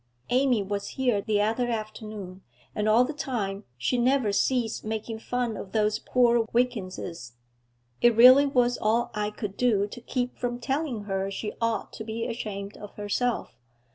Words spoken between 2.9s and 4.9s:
the time she never ceased